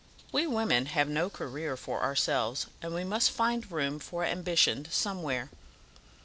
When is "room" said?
3.71-3.99